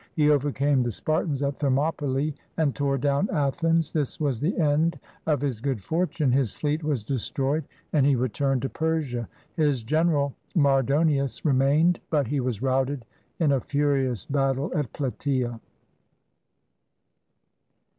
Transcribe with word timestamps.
He 0.15 0.31
overcame 0.31 0.81
the 0.81 0.89
Spar 0.89 1.25
tans 1.25 1.43
at 1.43 1.59
Thermopylae 1.59 2.33
and 2.57 2.73
tore 2.73 2.97
down 2.97 3.29
Athens. 3.31 3.91
This 3.91 4.19
was 4.19 4.39
the 4.39 4.57
end 4.57 4.99
of 5.27 5.41
his 5.41 5.61
good 5.61 5.79
fortune. 5.79 6.31
His 6.31 6.55
fleet 6.55 6.83
was 6.83 7.03
destroyed, 7.03 7.65
and 7.93 8.03
he 8.03 8.15
returned 8.15 8.63
to 8.63 8.69
Persia. 8.69 9.29
His 9.55 9.83
general, 9.83 10.33
Mardonius, 10.55 11.45
remained, 11.45 11.99
but 12.09 12.25
he 12.25 12.39
was 12.39 12.63
routed 12.63 13.05
in 13.39 13.51
a 13.51 13.61
furious 13.61 14.25
battle 14.25 14.71
at 14.75 14.91
Plataea. 14.91 15.59